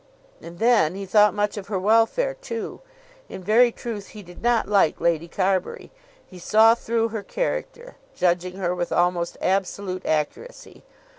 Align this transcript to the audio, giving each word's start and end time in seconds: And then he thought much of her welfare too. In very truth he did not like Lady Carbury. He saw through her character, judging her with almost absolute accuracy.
And 0.41 0.57
then 0.57 0.95
he 0.95 1.05
thought 1.05 1.35
much 1.35 1.57
of 1.57 1.67
her 1.67 1.77
welfare 1.77 2.33
too. 2.33 2.81
In 3.29 3.43
very 3.43 3.71
truth 3.71 4.07
he 4.07 4.23
did 4.23 4.41
not 4.41 4.67
like 4.67 4.99
Lady 4.99 5.27
Carbury. 5.27 5.91
He 6.25 6.39
saw 6.39 6.73
through 6.73 7.09
her 7.09 7.21
character, 7.21 7.97
judging 8.15 8.55
her 8.55 8.73
with 8.73 8.91
almost 8.91 9.37
absolute 9.43 10.03
accuracy. 10.07 10.83